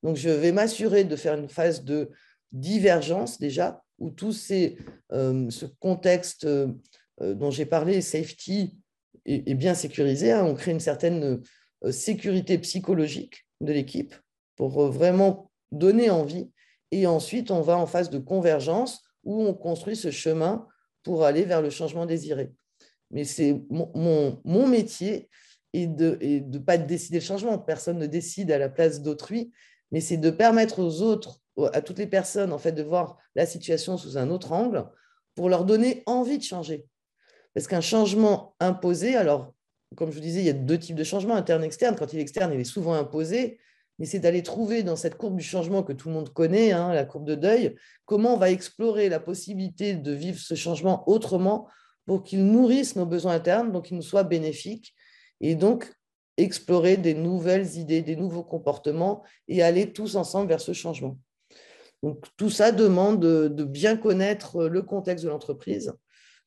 Donc, 0.02 0.16
je 0.16 0.28
vais 0.28 0.52
m'assurer 0.52 1.04
de 1.04 1.16
faire 1.16 1.38
une 1.38 1.49
phase 1.49 1.85
de 1.85 2.11
divergence 2.52 3.38
déjà, 3.38 3.83
où 3.99 4.11
tout 4.11 4.35
euh, 4.50 5.50
ce 5.50 5.66
contexte 5.80 6.45
euh, 6.45 6.75
dont 7.18 7.50
j'ai 7.50 7.66
parlé, 7.66 8.02
safety, 8.02 8.78
est, 9.25 9.54
bien 9.54 9.75
sécurisé. 9.75 10.33
Hein. 10.33 10.45
On 10.45 10.54
crée 10.54 10.73
une 10.73 10.80
certaine 10.80 11.42
sécurité 11.90 12.59
psychologique 12.59 13.47
de 13.61 13.73
l'équipe 13.73 14.14
pour 14.54 14.88
vraiment 14.90 15.50
donner 15.73 16.11
envie 16.11 16.50
et 16.90 17.07
ensuite, 17.07 17.50
on 17.50 17.61
va 17.61 17.76
en 17.76 17.87
phase 17.87 18.11
de 18.11 18.19
convergence 18.19 19.02
où 19.25 19.43
on 19.43 19.55
construit 19.55 19.97
ce 19.97 20.11
chemin 20.11 20.66
pour 21.02 21.25
aller 21.25 21.45
vers 21.45 21.62
le 21.62 21.71
changement 21.71 22.07
désiré. 22.07 22.52
Mais 23.11 23.25
c'est 23.25 23.62
mon, 23.71 24.66
métier 24.66 25.28
et 25.73 25.87
de 25.87 26.19
ne 26.21 26.38
de 26.40 26.59
pas 26.59 26.78
décider 26.78 27.19
le 27.19 27.25
changement. 27.25 27.59
Personne 27.59 27.99
ne 27.99 28.07
décide 28.07 28.50
à 28.50 28.59
la 28.59 28.69
place 28.69 29.02
d'autrui, 29.02 29.52
mais 29.93 30.00
c'est 30.00 30.16
de 30.16 30.31
permettre 30.31 30.81
aux 30.81 31.02
autres, 31.02 31.40
à 31.73 31.81
toutes 31.81 31.99
les 31.99 32.07
personnes, 32.07 32.52
en 32.52 32.59
fait, 32.59 32.73
de 32.73 32.83
voir 32.83 33.19
la 33.35 33.47
situation 33.47 33.97
sous 33.97 34.19
un 34.19 34.31
autre 34.31 34.52
angle 34.52 34.87
pour 35.35 35.49
leur 35.49 35.64
donner 35.64 36.02
envie 36.07 36.38
de 36.38 36.43
changer. 36.43 36.87
Parce 37.55 37.66
qu'un 37.66 37.81
changement 37.81 38.55
imposé, 38.61 39.16
alors, 39.16 39.55
comme 39.97 40.11
je 40.11 40.16
vous 40.16 40.23
disais, 40.23 40.40
il 40.40 40.47
y 40.47 40.50
a 40.50 40.55
deux 40.55 40.78
types 40.78 40.97
de 40.97 41.05
changements, 41.05 41.35
interne 41.35 41.62
et 41.62 41.66
externe. 41.66 41.97
Quand 41.97 42.12
il 42.12 42.19
est 42.19 42.23
externe, 42.23 42.52
il 42.52 42.61
est 42.61 42.64
souvent 42.64 42.95
imposé 42.95 43.59
mais 43.99 44.07
c'est 44.07 44.19
d'aller 44.19 44.43
trouver 44.43 44.83
dans 44.83 44.97
cette 44.97 45.17
courbe 45.17 45.37
du 45.37 45.45
changement 45.45 45.83
que 45.83 45.93
tout 45.93 46.09
le 46.09 46.15
monde 46.15 46.33
connaît, 46.33 46.73
hein, 46.73 46.93
la 46.93 47.05
courbe 47.05 47.26
de 47.26 47.35
deuil, 47.35 47.76
comment 48.05 48.35
on 48.35 48.38
va 48.38 48.50
explorer 48.50 49.09
la 49.09 49.21
possibilité 49.21 49.95
de 49.95 50.12
vivre 50.12 50.38
ce 50.38 50.55
changement 50.55 51.09
autrement 51.09 51.69
pour 52.07 52.23
qu'il 52.23 52.47
nourrisse 52.47 52.97
nos 52.97 53.07
besoins 53.07 53.35
internes, 53.35 53.73
donc 53.73 53.87
qu'il 53.87 53.97
nous 53.97 54.03
soit 54.03 54.23
bénéfique, 54.23 54.95
et 55.41 55.55
donc 55.55 55.93
explorer 56.37 56.97
des 56.97 57.15
nouvelles 57.15 57.76
idées, 57.76 58.03
des 58.03 58.17
nouveaux 58.17 58.45
comportements 58.45 59.23
et 59.49 59.62
aller 59.62 59.93
tous 59.93 60.17
ensemble 60.17 60.49
vers 60.49 60.61
ce 60.61 60.73
changement. 60.73 61.19
Tout 62.37 62.50
ça 62.50 62.73
demande 62.73 63.21
de, 63.21 63.65
bien 63.65 63.97
connaître 63.97 64.67
le 64.67 64.83
contexte 64.83 65.25
de 65.25 65.31
l'entreprise, 65.31 65.95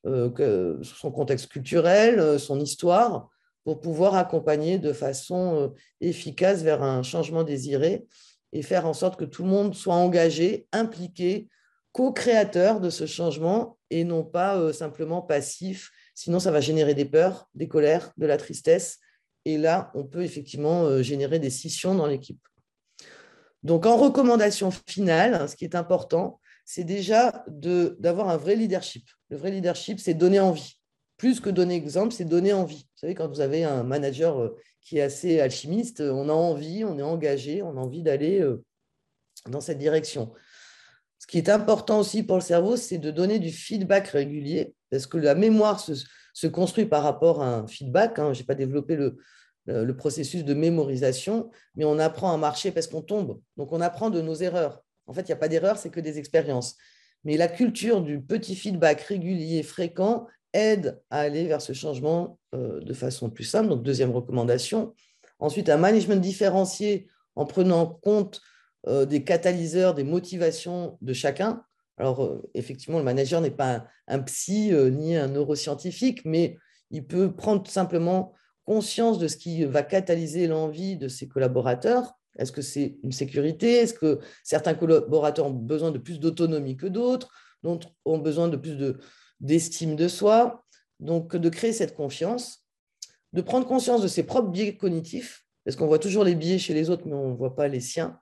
euh, 0.06 0.78
son 0.84 1.12
contexte 1.12 1.48
culturel, 1.48 2.40
son 2.40 2.60
histoire, 2.60 3.30
pour 3.70 3.82
pouvoir 3.82 4.16
accompagner 4.16 4.80
de 4.80 4.94
façon 4.94 5.56
euh, 5.56 5.68
efficace 6.02 6.64
vers 6.64 6.82
un 6.82 7.04
changement 7.04 7.44
désiré 7.44 8.08
et 8.52 8.64
faire 8.64 8.88
en 8.88 8.96
sorte 8.96 9.20
que 9.20 9.26
tout 9.26 9.44
le 9.44 9.50
monde 9.50 9.76
soit 9.76 9.94
engagé, 9.94 10.66
impliqué, 10.72 11.50
co-créateur 11.92 12.80
de 12.80 12.90
ce 12.90 13.06
changement 13.06 13.78
et 13.92 14.04
non 14.06 14.24
pas 14.24 14.58
euh, 14.58 14.74
simplement 14.74 15.22
passif. 15.22 15.92
Sinon, 16.16 16.40
ça 16.40 16.50
va 16.50 16.62
générer 16.62 16.96
des 16.96 17.06
peurs, 17.06 17.48
des 17.54 17.68
colères, 17.68 18.12
de 18.18 18.26
la 18.26 18.38
tristesse. 18.38 18.98
Et 19.46 19.60
là, 19.60 19.92
on 19.94 20.04
peut 20.04 20.24
effectivement 20.24 20.86
euh, 20.86 21.04
générer 21.04 21.38
des 21.38 21.52
scissions 21.52 21.94
dans 21.94 22.08
l'équipe. 22.08 22.42
Donc, 23.62 23.86
en 23.86 23.98
recommandation 23.98 24.72
finale, 24.88 25.48
ce 25.48 25.56
qui 25.56 25.66
est 25.66 25.76
important, 25.76 26.40
c'est 26.66 26.86
déjà 26.86 27.46
d'avoir 27.48 28.30
un 28.30 28.38
vrai 28.38 28.56
leadership. 28.56 29.08
Le 29.30 29.38
vrai 29.38 29.52
leadership, 29.52 30.00
c'est 30.00 30.16
donner 30.16 30.40
envie 30.40 30.79
plus 31.20 31.42
que 31.42 31.50
donner 31.50 31.76
exemple, 31.76 32.14
c'est 32.14 32.26
donner 32.26 32.54
envie. 32.54 32.88
Vous 32.96 33.00
savez, 33.02 33.14
quand 33.14 33.28
vous 33.28 33.42
avez 33.42 33.66
un 33.66 33.84
manager 33.84 34.40
euh, 34.40 34.56
qui 34.82 34.98
est 34.98 35.02
assez 35.02 35.40
alchimiste, 35.40 36.00
on 36.02 36.30
a 36.30 36.34
envie, 36.34 36.84
on 36.86 36.98
est 36.98 37.04
engagé, 37.04 37.62
on 37.62 37.78
a 37.78 37.80
envie 37.80 38.02
d'aller 38.02 38.40
euh, 38.40 38.64
dans 39.48 39.62
cette 39.62 39.78
direction. 39.78 40.34
Ce 41.20 41.28
qui 41.28 41.38
est 41.38 41.50
important 41.50 42.00
aussi 42.00 42.24
pour 42.24 42.38
le 42.38 42.42
cerveau, 42.42 42.78
c'est 42.78 42.98
de 42.98 43.12
donner 43.12 43.38
du 43.38 43.52
feedback 43.52 44.08
régulier, 44.08 44.74
parce 44.90 45.06
que 45.06 45.18
la 45.18 45.36
mémoire 45.36 45.82
se, 45.82 46.48
construit 46.48 46.86
par 46.86 47.04
rapport 47.04 47.44
à 47.44 47.58
un 47.58 47.68
feedback. 47.68 48.18
Hein. 48.18 48.34
Je 48.34 48.40
n'ai 48.40 48.46
pas 48.46 48.56
développé 48.56 48.96
le, 48.96 49.18
le 49.66 49.96
processus 49.98 50.46
de 50.46 50.54
mémorisation, 50.54 51.52
mais 51.76 51.84
on 51.84 52.00
apprend 52.00 52.34
à 52.34 52.38
marcher 52.38 52.72
parce 52.72 52.88
qu'on 52.88 53.02
tombe. 53.02 53.42
Donc 53.58 53.74
on 53.74 53.82
apprend 53.82 54.10
de 54.10 54.22
nos 54.22 54.36
erreurs. 54.36 54.82
En 55.06 55.14
fait, 55.14 55.24
il 55.24 55.28
n'y 55.28 55.34
a 55.34 55.38
pas 55.38 55.50
d'erreur, 55.50 55.78
c'est 55.78 55.90
que 55.90 56.00
des 56.00 56.18
expériences. 56.18 56.78
Mais 57.26 57.36
la 57.36 57.50
culture 57.50 58.02
du 58.02 58.22
petit 58.22 58.56
feedback 58.56 59.02
régulier, 59.02 59.64
fréquent, 59.64 60.28
aide 60.54 61.02
à 61.10 61.20
aller 61.20 61.46
vers 61.46 61.62
ce 61.62 61.74
changement 61.74 62.40
euh, 62.56 62.80
de 62.80 62.94
façon 62.94 63.30
plus 63.30 63.44
simple. 63.44 63.70
Donc, 63.70 63.84
deuxième 63.84 64.12
recommandation. 64.12 64.94
Ensuite, 65.40 65.70
un 65.70 65.78
management 65.78 66.20
différencié 66.20 67.08
en 67.36 67.46
prenant 67.46 67.86
compte 67.86 68.42
euh, 68.88 69.06
des 69.06 69.24
catalyseurs, 69.24 69.94
des 69.94 70.04
motivations 70.04 70.98
de 71.02 71.14
chacun. 71.14 71.64
Alors, 71.98 72.24
euh, 72.24 72.42
effectivement, 72.54 72.98
le 72.98 73.04
manager 73.04 73.42
n'est 73.42 73.52
pas 73.52 73.86
un, 74.08 74.20
psy 74.20 74.72
ni 74.92 75.16
un 75.16 75.28
neuroscientifique, 75.28 76.26
mais 76.26 76.58
il 76.92 77.06
peut 77.06 77.36
prendre 77.36 77.68
simplement 77.68 78.34
conscience 78.66 79.20
de 79.20 79.28
ce 79.28 79.38
qui 79.38 79.66
va 79.66 79.84
catalyser 79.84 80.48
l'envie 80.48 80.98
de 80.98 81.08
ses 81.08 81.28
collaborateurs. 81.28 82.14
Est-ce 82.38 82.52
que 82.52 82.62
c'est 82.62 82.98
une 83.04 83.12
sécurité? 83.12 83.74
Est-ce 83.74 83.94
que 83.94 84.20
certains 84.44 84.74
collaborateurs 84.74 85.48
ont 85.48 85.52
besoin 85.52 85.92
de 85.92 85.98
plus 85.98 86.20
d'autonomie 86.20 86.78
que 86.78 86.88
d'autres? 86.88 87.30
D'autres 87.64 87.90
ont 88.06 88.20
besoin 88.20 88.48
de 88.48 88.56
plus 88.56 88.76
de, 88.76 89.00
d'estime 89.40 89.96
de 89.96 90.08
soi, 90.08 90.66
donc 91.00 91.36
de 91.36 91.50
créer 91.50 91.74
cette 91.74 91.96
confiance, 91.96 92.66
de 93.34 93.42
prendre 93.42 93.68
conscience 93.68 94.02
de 94.02 94.08
ses 94.08 94.24
propres 94.24 94.50
biais 94.50 94.76
cognitifs, 94.76 95.46
parce 95.64 95.76
qu'on 95.76 95.88
voit 95.88 96.00
toujours 96.00 96.24
les 96.24 96.36
biais 96.36 96.58
chez 96.58 96.74
les 96.74 96.90
autres, 96.90 97.04
mais 97.06 97.14
on 97.14 97.30
ne 97.30 97.36
voit 97.36 97.56
pas 97.56 97.68
les 97.68 97.80
siens, 97.80 98.20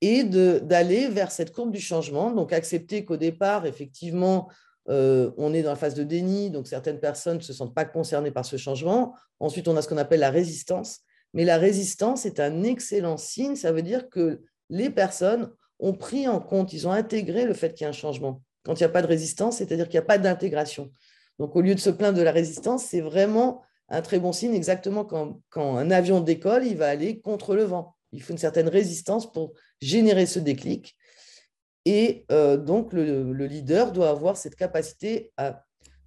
et 0.00 0.24
d'aller 0.24 1.08
vers 1.08 1.30
cette 1.30 1.52
courbe 1.52 1.70
du 1.70 1.80
changement, 1.80 2.30
donc 2.30 2.52
accepter 2.52 3.04
qu'au 3.04 3.16
départ, 3.16 3.66
effectivement, 3.66 4.50
euh, 4.90 5.30
on 5.38 5.54
est 5.54 5.62
dans 5.62 5.70
la 5.70 5.76
phase 5.76 5.94
de 5.94 6.04
déni, 6.04 6.50
donc 6.50 6.66
certaines 6.66 7.00
personnes 7.00 7.38
ne 7.38 7.42
se 7.42 7.52
sentent 7.52 7.74
pas 7.74 7.84
concernées 7.84 8.30
par 8.30 8.44
ce 8.44 8.56
changement. 8.56 9.14
Ensuite, 9.40 9.66
on 9.68 9.76
a 9.76 9.82
ce 9.82 9.88
qu'on 9.88 9.96
appelle 9.96 10.20
la 10.20 10.30
résistance. 10.30 11.00
Mais 11.32 11.44
la 11.44 11.58
résistance 11.58 12.26
est 12.26 12.38
un 12.38 12.62
excellent 12.62 13.16
signe, 13.16 13.56
ça 13.56 13.72
veut 13.72 13.82
dire 13.82 14.08
que 14.08 14.42
les 14.70 14.90
personnes 14.90 15.50
ont 15.80 15.94
pris 15.94 16.28
en 16.28 16.38
compte, 16.38 16.72
ils 16.72 16.86
ont 16.86 16.92
intégré 16.92 17.44
le 17.44 17.54
fait 17.54 17.74
qu'il 17.74 17.84
y 17.84 17.86
a 17.86 17.88
un 17.88 17.92
changement 17.92 18.42
quand 18.64 18.74
il 18.74 18.82
n'y 18.82 18.86
a 18.86 18.90
pas 18.90 19.02
de 19.02 19.06
résistance, 19.06 19.58
c'est-à-dire 19.58 19.88
qu'il 19.88 19.98
n'y 19.98 20.04
a 20.04 20.06
pas 20.06 20.18
d'intégration. 20.18 20.90
Donc, 21.38 21.54
au 21.56 21.60
lieu 21.60 21.74
de 21.74 21.80
se 21.80 21.90
plaindre 21.90 22.18
de 22.18 22.22
la 22.22 22.32
résistance, 22.32 22.84
c'est 22.84 23.00
vraiment 23.00 23.62
un 23.88 24.02
très 24.02 24.18
bon 24.18 24.32
signe, 24.32 24.54
exactement 24.54 25.04
quand, 25.04 25.40
un 25.56 25.90
avion 25.90 26.20
décolle, 26.20 26.66
il 26.66 26.76
va 26.76 26.88
aller 26.88 27.20
contre 27.20 27.54
le 27.54 27.64
vent. 27.64 27.96
Il 28.12 28.22
faut 28.22 28.32
une 28.32 28.38
certaine 28.38 28.68
résistance 28.68 29.30
pour 29.30 29.52
générer 29.80 30.26
ce 30.26 30.38
déclic. 30.38 30.96
Et 31.84 32.24
euh, 32.30 32.56
donc, 32.56 32.92
le, 32.92 33.32
leader 33.46 33.92
doit 33.92 34.08
avoir 34.08 34.36
cette 34.36 34.56
capacité 34.56 35.32
à 35.36 35.64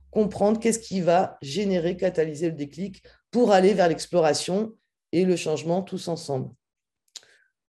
comprendre 0.10 0.60
qu'est-ce 0.60 0.80
qui 0.80 1.02
va 1.02 1.38
générer, 1.42 1.96
catalyser 1.98 2.48
le 2.48 2.56
déclic 2.56 3.04
pour 3.30 3.52
aller 3.52 3.74
vers 3.74 3.90
l'exploration 3.90 4.74
et 5.12 5.26
le 5.26 5.36
changement 5.36 5.84
tous 5.84 6.08
ensemble. 6.08 6.50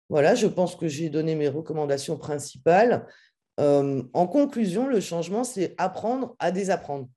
Voilà, 0.09 0.35
je 0.35 0.47
pense 0.47 0.75
que 0.75 0.87
j'ai 0.87 1.09
donné 1.09 1.35
mes 1.35 1.47
recommandations 1.47 2.17
principales. 2.17 3.07
Euh, 3.59 4.03
en 4.13 4.27
conclusion, 4.27 4.87
le 4.87 4.99
changement, 4.99 5.43
c'est 5.43 5.75
apprendre 5.77 6.35
à 6.39 6.51
désapprendre. 6.51 7.07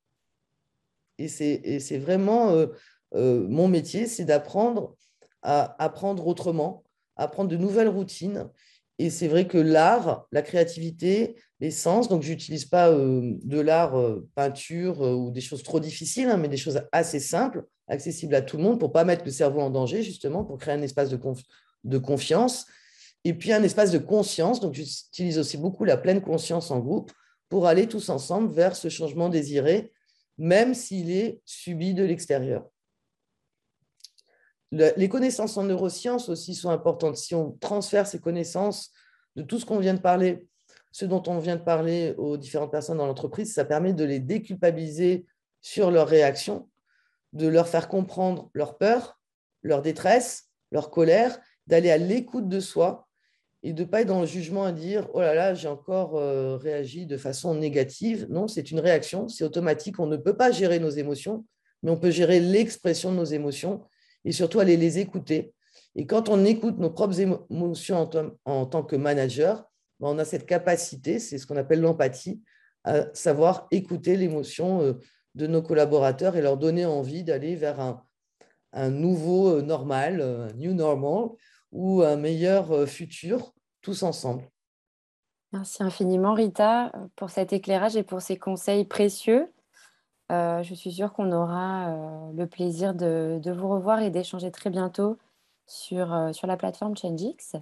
Et 1.19 1.29
c'est 1.29 1.99
vraiment 1.99 2.51
euh, 2.51 2.67
euh, 3.15 3.47
mon 3.49 3.69
métier, 3.69 4.07
c'est 4.07 4.27
d'apprendre 4.27 4.97
à 5.43 5.83
apprendre 5.83 6.27
autrement, 6.27 6.85
apprendre 7.17 7.49
de 7.49 7.57
nouvelles 7.57 7.89
routines. 7.89 8.51
Et 8.99 9.11
c'est 9.11 9.29
vrai 9.29 9.47
que 9.47 9.59
l'art, 9.59 10.27
la 10.33 10.43
créativité, 10.43 11.37
les 11.61 11.71
sens, 11.71 12.09
donc 12.09 12.23
j'utilise 12.23 12.65
pas 12.65 12.91
de 12.91 13.61
l'art 13.61 13.95
peinture 14.35 15.01
ou 15.01 15.31
des 15.31 15.43
choses 15.43 15.63
trop 15.63 15.81
difficiles, 15.81 16.29
hein, 16.29 16.39
mais 16.39 16.49
des 16.49 16.57
choses 16.57 16.81
assez 16.93 17.21
simples, 17.21 17.65
accessibles 17.89 18.35
à 18.35 18.43
tout 18.43 18.57
le 18.57 18.63
monde 18.63 18.81
pour 18.81 18.93
pas 18.93 19.05
mettre 19.05 19.25
le 19.25 19.31
cerveau 19.31 19.61
en 19.61 19.71
danger, 19.71 20.03
justement, 20.03 20.45
pour 20.45 20.59
créer 20.59 20.75
un 20.75 20.83
espace 20.83 21.11
de 21.11 21.99
confiance 21.99 22.67
et 23.27 23.35
puis 23.35 23.53
un 23.53 23.65
espace 23.65 23.91
de 23.91 23.99
conscience. 23.99 24.61
Donc, 24.61 24.75
j'utilise 24.75 25.41
aussi 25.41 25.57
beaucoup 25.57 25.83
la 25.83 25.97
pleine 25.97 26.23
conscience 26.23 26.71
en 26.71 26.79
groupe 26.79 27.11
pour 27.49 27.67
aller 27.67 27.89
tous 27.89 28.09
ensemble 28.09 28.55
vers 28.55 28.77
ce 28.77 28.89
changement 28.89 29.29
désiré, 29.29 29.93
même 30.39 30.75
s'il 30.75 31.11
est 31.11 31.41
subi 31.45 31.93
de 31.93 32.05
l'extérieur. 32.05 32.69
Les 34.71 35.09
connaissances 35.09 35.57
en 35.57 35.65
neurosciences 35.65 36.29
aussi 36.29 36.55
sont 36.55 36.71
importantes. 36.71 37.17
Si 37.17 37.35
on 37.35 37.51
transfère 37.51 38.07
ces 38.07 38.21
connaissances 38.21 38.93
de 39.35 39.43
tout 39.43 39.59
ce 39.59 39.67
qu'on 39.67 39.81
vient 39.81 39.95
de 39.95 40.01
parler, 40.01 40.47
ce 40.93 41.05
dont 41.05 41.23
on 41.27 41.41
vient 41.41 41.57
de 41.57 41.65
parler 41.65 42.15
aux 42.19 42.37
différentes 42.37 42.71
personnes 42.71 42.99
dans 42.99 43.07
l'entreprise, 43.07 43.53
ça 43.53 43.65
permet 43.65 43.93
de 43.93 44.05
les 44.05 44.21
déculpabiliser 44.21 45.27
sur 45.63 45.91
leurs 45.91 46.09
réactions, 46.09 46.69
de 47.33 47.49
leur 47.49 47.67
faire 47.67 47.89
comprendre 47.89 48.51
leur 48.55 48.79
peur, 48.79 49.19
leur 49.63 49.83
détresse, 49.83 50.49
leur 50.71 50.93
colère, 50.93 51.41
d'aller 51.67 51.91
à 51.91 51.99
l'écoute 51.99 52.49
de 52.49 52.61
soi 52.61 53.06
et 53.67 53.73
de 53.73 53.83
ne 53.83 53.89
pas 53.89 54.03
être 54.03 54.07
dans 54.07 54.21
le 54.21 54.29
jugement 54.29 54.63
à 54.63 54.71
dire 54.71 55.09
oh 55.13 55.21
là 55.21 55.35
là, 55.35 55.53
j'ai 55.53 55.67
encore 55.67 56.17
euh, 56.17 56.57
réagi 56.57 57.05
de 57.05 57.17
façon 57.17 57.53
négative. 57.53 58.29
Non, 58.31 58.47
c'est 58.47 58.71
une 58.71 58.79
réaction, 58.79 59.27
c'est 59.27 59.43
automatique. 59.43 59.99
On 59.99 60.07
ne 60.07 60.17
peut 60.17 60.37
pas 60.37 60.53
gérer 60.53 60.79
nos 60.79 60.91
émotions, 60.91 61.45
mais 61.83 61.91
on 61.91 61.97
peut 61.97 62.13
gérer 62.13 62.39
l'expression 62.39 63.11
de 63.11 63.17
nos 63.17 63.25
émotions. 63.25 63.83
et 64.25 64.31
surtout 64.31 64.61
aller 64.61 64.77
les 64.77 65.01
écouter. 65.01 65.53
Et 65.97 66.07
quand 66.07 66.29
on 66.29 66.45
écoute 66.45 66.79
nos 66.79 66.91
propres 66.91 67.19
émotions 67.19 68.09
en, 68.45 68.67
tant 68.67 68.85
que 68.85 68.95
manager, 68.95 69.69
ben, 69.99 70.11
on 70.11 70.19
a 70.19 70.25
cette 70.25 70.47
capacité, 70.47 71.19
c'est 71.19 71.37
ce 71.37 71.45
qu'on 71.45 71.57
appelle 71.57 71.81
l'empathie, 71.81 72.41
à 72.85 73.13
savoir 73.15 73.67
écouter 73.73 74.17
l'émotion 74.17 74.81
euh, 74.83 74.93
de 75.35 75.49
nos 75.49 75.63
collaborateurs 75.63 76.37
et 76.37 76.41
leur 76.41 76.57
donner 76.57 76.85
envie 76.85 77.25
d'aller 77.25 77.57
vers 77.57 77.81
un, 78.73 78.91
nouveau 78.91 79.57
euh, 79.57 79.63
normal, 79.63 80.21
un 80.21 80.53
new 80.53 80.73
normal, 80.73 81.31
ou 81.73 82.03
un 82.03 82.17
meilleur 82.17 82.89
futur, 82.89 83.56
tous 83.87 84.03
ensemble. 84.03 84.43
Merci 85.53 85.85
infiniment 85.85 86.35
Rita 86.35 86.91
pour 87.15 87.31
cet 87.31 87.53
éclairage 87.53 87.97
et 87.97 88.03
pour 88.03 88.21
ces 88.21 88.37
conseils 88.37 88.85
précieux. 88.85 89.49
Euh, 90.33 90.65
je 90.65 90.75
suis 90.75 90.91
sûre 90.91 91.13
qu'on 91.13 91.31
aura 91.31 91.91
euh, 91.91 92.33
le 92.37 92.49
plaisir 92.49 92.95
de, 92.95 93.41
vous 93.45 93.69
revoir 93.69 94.01
et 94.01 94.11
d'échanger 94.11 94.51
très 94.51 94.71
bientôt 94.71 95.19
sur, 95.69 96.13
euh, 96.13 96.33
sur 96.33 96.49
la 96.49 96.57
plateforme 96.57 96.97
ChangeX. 96.97 97.55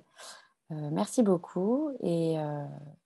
merci 0.70 1.22
beaucoup 1.22 1.90
et, 2.02 2.36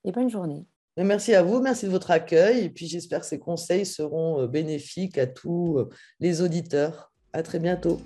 et, 0.05 0.11
bonne 0.13 0.29
journée. 0.29 0.65
Merci 0.95 1.35
à 1.35 1.43
vous, 1.43 1.59
merci 1.59 1.87
de 1.87 1.91
votre 1.91 2.11
accueil 2.11 2.63
et 2.63 2.69
puis 2.69 2.87
j'espère 2.87 3.19
que 3.19 3.25
ces 3.25 3.39
conseils 3.39 3.85
seront 3.85 4.45
bénéfiques 4.47 5.17
à 5.17 5.27
tous 5.27 5.77
les 6.21 6.41
auditeurs. 6.41 7.11
À 7.33 7.43
très 7.43 7.59
bientôt. 7.59 7.99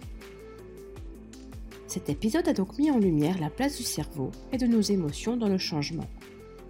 Cet 1.94 2.10
épisode 2.10 2.48
a 2.48 2.54
donc 2.54 2.80
mis 2.80 2.90
en 2.90 2.98
lumière 2.98 3.40
la 3.40 3.52
place 3.52 3.78
du 3.78 3.84
cerveau 3.84 4.32
et 4.52 4.58
de 4.58 4.66
nos 4.66 4.82
émotions 4.82 5.38
dans 5.38 5.48
le 5.48 5.60
changement, 5.60 6.08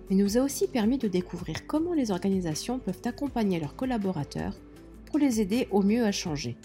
mais 0.09 0.17
nous 0.17 0.37
a 0.37 0.41
aussi 0.41 0.67
permis 0.67 0.97
de 0.97 1.07
découvrir 1.07 1.65
comment 1.65 1.93
les 1.93 2.11
organisations 2.11 2.77
peuvent 2.77 2.99
accompagner 3.05 3.57
leurs 3.57 3.77
collaborateurs 3.77 4.53
pour 5.05 5.19
les 5.19 5.39
aider 5.39 5.69
au 5.71 5.81
mieux 5.81 6.03
à 6.03 6.11
changer. 6.11 6.57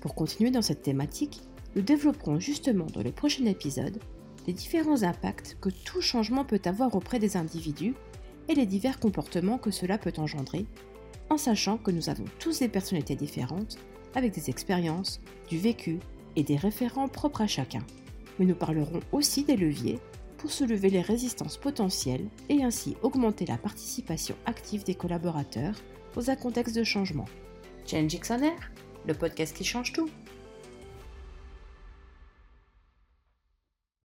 Pour 0.00 0.16
continuer 0.16 0.50
dans 0.50 0.60
cette 0.60 0.82
thématique, 0.82 1.40
nous 1.76 1.82
développerons 1.82 2.40
justement 2.40 2.86
dans 2.86 3.04
le 3.04 3.12
prochain 3.12 3.44
épisode 3.44 4.00
les 4.48 4.52
différents 4.52 5.04
impacts 5.04 5.56
que 5.60 5.70
tout 5.70 6.00
changement 6.00 6.44
peut 6.44 6.62
avoir 6.64 6.96
auprès 6.96 7.20
des 7.20 7.36
individus 7.36 7.94
et 8.48 8.56
les 8.56 8.66
divers 8.66 8.98
comportements 8.98 9.58
que 9.58 9.70
cela 9.70 9.98
peut 9.98 10.14
engendrer, 10.18 10.66
en 11.30 11.36
sachant 11.36 11.78
que 11.78 11.92
nous 11.92 12.08
avons 12.08 12.24
tous 12.40 12.58
des 12.58 12.68
personnalités 12.68 13.14
différentes, 13.14 13.78
avec 14.16 14.34
des 14.34 14.50
expériences, 14.50 15.20
du 15.48 15.58
vécu 15.58 16.00
et 16.38 16.44
des 16.44 16.56
référents 16.56 17.08
propres 17.08 17.42
à 17.42 17.46
chacun. 17.48 17.82
Mais 18.38 18.46
nous 18.46 18.54
parlerons 18.54 19.00
aussi 19.10 19.42
des 19.42 19.56
leviers 19.56 19.98
pour 20.38 20.52
se 20.52 20.62
lever 20.62 20.88
les 20.88 21.00
résistances 21.00 21.56
potentielles 21.56 22.28
et 22.48 22.62
ainsi 22.62 22.96
augmenter 23.02 23.44
la 23.44 23.58
participation 23.58 24.36
active 24.46 24.84
des 24.84 24.94
collaborateurs 24.94 25.74
dans 26.14 26.30
un 26.30 26.36
contexte 26.36 26.76
de 26.76 26.84
changement. 26.84 27.24
Change 27.86 28.14
Air, 28.30 28.70
le 29.04 29.14
podcast 29.14 29.56
qui 29.56 29.64
change 29.64 29.92
tout. 29.92 30.08